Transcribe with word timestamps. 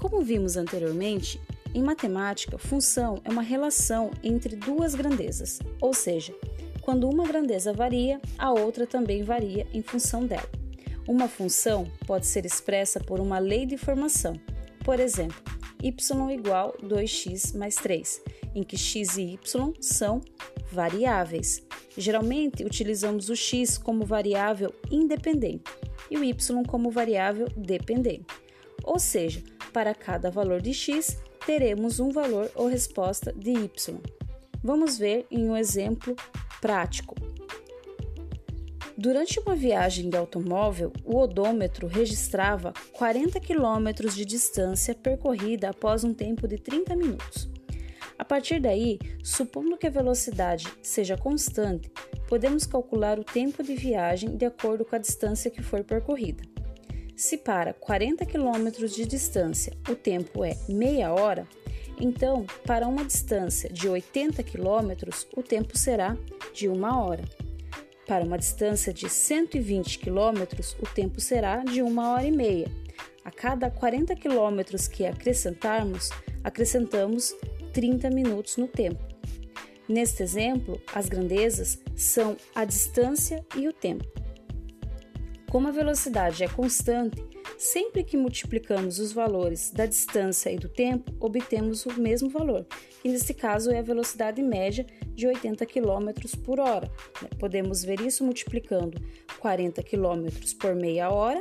Como 0.00 0.22
vimos 0.22 0.56
anteriormente, 0.56 1.38
em 1.74 1.82
matemática, 1.82 2.56
função 2.56 3.20
é 3.22 3.30
uma 3.30 3.42
relação 3.42 4.10
entre 4.22 4.56
duas 4.56 4.94
grandezas, 4.94 5.58
ou 5.78 5.92
seja, 5.92 6.34
quando 6.80 7.06
uma 7.06 7.26
grandeza 7.26 7.70
varia, 7.70 8.18
a 8.38 8.50
outra 8.50 8.86
também 8.86 9.22
varia 9.22 9.66
em 9.74 9.82
função 9.82 10.24
dela. 10.24 10.48
Uma 11.06 11.28
função 11.28 11.86
pode 12.06 12.26
ser 12.26 12.46
expressa 12.46 12.98
por 12.98 13.20
uma 13.20 13.38
lei 13.38 13.66
de 13.66 13.76
formação, 13.76 14.40
por 14.82 14.98
exemplo, 14.98 15.36
y 15.82 16.30
igual 16.30 16.74
2x 16.82 17.54
mais 17.54 17.74
3, 17.76 18.22
em 18.54 18.62
que 18.62 18.78
x 18.78 19.18
e 19.18 19.34
y 19.34 19.74
são 19.82 20.22
variáveis. 20.72 21.62
Geralmente 21.94 22.64
utilizamos 22.64 23.28
o 23.28 23.36
x 23.36 23.76
como 23.76 24.06
variável 24.06 24.72
independente 24.90 25.70
e 26.10 26.16
o 26.16 26.24
y 26.24 26.64
como 26.64 26.90
variável 26.90 27.48
dependente. 27.54 28.26
Ou 28.82 28.98
seja, 28.98 29.42
para 29.72 29.94
cada 29.94 30.30
valor 30.30 30.60
de 30.60 30.74
x, 30.74 31.22
teremos 31.46 32.00
um 32.00 32.10
valor 32.10 32.50
ou 32.54 32.66
resposta 32.66 33.32
de 33.32 33.50
y. 33.50 33.70
Vamos 34.62 34.98
ver 34.98 35.26
em 35.30 35.48
um 35.48 35.56
exemplo 35.56 36.14
prático. 36.60 37.14
Durante 38.96 39.40
uma 39.40 39.56
viagem 39.56 40.10
de 40.10 40.16
automóvel, 40.18 40.92
o 41.04 41.16
odômetro 41.16 41.86
registrava 41.86 42.74
40 42.92 43.40
km 43.40 44.06
de 44.14 44.26
distância 44.26 44.94
percorrida 44.94 45.70
após 45.70 46.04
um 46.04 46.12
tempo 46.12 46.46
de 46.46 46.58
30 46.58 46.94
minutos. 46.94 47.50
A 48.18 48.24
partir 48.26 48.60
daí, 48.60 48.98
supondo 49.24 49.78
que 49.78 49.86
a 49.86 49.90
velocidade 49.90 50.68
seja 50.82 51.16
constante, 51.16 51.90
podemos 52.28 52.66
calcular 52.66 53.18
o 53.18 53.24
tempo 53.24 53.62
de 53.62 53.74
viagem 53.74 54.36
de 54.36 54.44
acordo 54.44 54.84
com 54.84 54.94
a 54.94 54.98
distância 54.98 55.50
que 55.50 55.62
for 55.62 55.82
percorrida. 55.82 56.42
Se 57.20 57.36
para 57.36 57.74
40 57.74 58.24
km 58.24 58.86
de 58.86 59.04
distância 59.04 59.74
o 59.90 59.94
tempo 59.94 60.42
é 60.42 60.56
meia 60.66 61.12
hora, 61.12 61.46
então 62.00 62.46
para 62.64 62.88
uma 62.88 63.04
distância 63.04 63.68
de 63.68 63.86
80 63.86 64.42
km 64.42 65.10
o 65.36 65.42
tempo 65.42 65.76
será 65.76 66.16
de 66.54 66.66
uma 66.66 66.98
hora. 67.04 67.22
Para 68.06 68.24
uma 68.24 68.38
distância 68.38 68.90
de 68.90 69.06
120 69.06 69.98
km, 69.98 70.40
o 70.80 70.86
tempo 70.94 71.20
será 71.20 71.58
de 71.58 71.82
uma 71.82 72.10
hora 72.14 72.24
e 72.24 72.32
meia. 72.32 72.72
A 73.22 73.30
cada 73.30 73.70
40 73.70 74.16
km 74.16 74.88
que 74.90 75.04
acrescentarmos, 75.04 76.08
acrescentamos 76.42 77.36
30 77.74 78.08
minutos 78.08 78.56
no 78.56 78.66
tempo. 78.66 79.04
Neste 79.86 80.22
exemplo, 80.22 80.80
as 80.94 81.06
grandezas 81.06 81.78
são 81.94 82.34
a 82.54 82.64
distância 82.64 83.44
e 83.54 83.68
o 83.68 83.74
tempo. 83.74 84.19
Como 85.50 85.66
a 85.66 85.72
velocidade 85.72 86.44
é 86.44 86.48
constante, 86.48 87.20
sempre 87.58 88.04
que 88.04 88.16
multiplicamos 88.16 89.00
os 89.00 89.10
valores 89.10 89.72
da 89.72 89.84
distância 89.84 90.48
e 90.48 90.56
do 90.56 90.68
tempo, 90.68 91.12
obtemos 91.18 91.84
o 91.86 92.00
mesmo 92.00 92.30
valor, 92.30 92.64
que 93.02 93.08
neste 93.08 93.34
caso 93.34 93.72
é 93.72 93.80
a 93.80 93.82
velocidade 93.82 94.40
média 94.40 94.86
de 95.08 95.26
80 95.26 95.66
km 95.66 96.12
por 96.44 96.60
hora. 96.60 96.88
Podemos 97.36 97.82
ver 97.82 98.00
isso 98.00 98.24
multiplicando 98.24 99.02
40 99.40 99.82
km 99.82 100.28
por 100.56 100.76
meia 100.76 101.10
hora, 101.10 101.40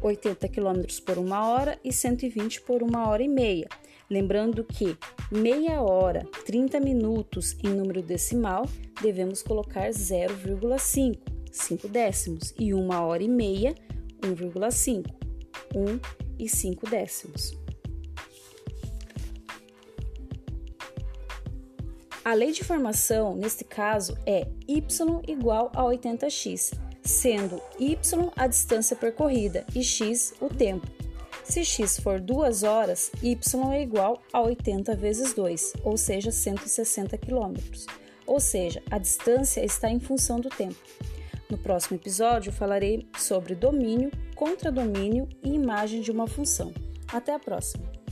80 0.00 0.48
km 0.48 0.82
por 1.04 1.18
uma 1.18 1.48
hora 1.48 1.76
e 1.82 1.92
120 1.92 2.60
por 2.60 2.84
uma 2.84 3.08
hora 3.08 3.24
e 3.24 3.28
meia. 3.28 3.66
Lembrando 4.08 4.62
que 4.62 4.96
meia 5.32 5.82
hora, 5.82 6.24
30 6.46 6.78
minutos 6.78 7.56
em 7.64 7.70
número 7.70 8.00
decimal, 8.00 8.64
devemos 9.02 9.42
colocar 9.42 9.90
0,5, 9.90 11.33
5 11.54 11.88
décimos, 11.88 12.52
e 12.58 12.74
uma 12.74 13.00
hora 13.02 13.22
e 13.22 13.28
meia, 13.28 13.74
1,5, 14.20 15.06
1 15.74 16.00
e 16.38 16.48
5 16.48 16.90
décimos. 16.90 17.56
A 22.24 22.34
lei 22.34 22.52
de 22.52 22.64
formação, 22.64 23.36
neste 23.36 23.64
caso, 23.64 24.16
é 24.26 24.48
y 24.66 25.22
igual 25.28 25.70
a 25.74 25.82
80x, 25.82 26.72
sendo 27.02 27.60
y 27.78 27.96
a 28.34 28.46
distância 28.46 28.96
percorrida 28.96 29.64
e 29.74 29.84
x 29.84 30.34
o 30.40 30.48
tempo. 30.48 30.86
Se 31.44 31.64
x 31.64 32.00
for 32.00 32.18
2 32.18 32.62
horas, 32.62 33.12
y 33.22 33.36
é 33.72 33.82
igual 33.82 34.20
a 34.32 34.40
80 34.40 34.96
vezes 34.96 35.34
2, 35.34 35.74
ou 35.84 35.96
seja, 35.96 36.32
160 36.32 37.16
km. 37.18 37.54
Ou 38.26 38.40
seja, 38.40 38.82
a 38.90 38.98
distância 38.98 39.62
está 39.62 39.90
em 39.90 40.00
função 40.00 40.40
do 40.40 40.48
tempo. 40.48 40.76
No 41.50 41.58
próximo 41.58 41.96
episódio, 41.96 42.52
falarei 42.52 43.06
sobre 43.16 43.54
domínio, 43.54 44.10
contradomínio 44.34 45.28
e 45.42 45.54
imagem 45.54 46.00
de 46.00 46.10
uma 46.10 46.26
função. 46.26 46.72
Até 47.12 47.34
a 47.34 47.38
próxima! 47.38 48.03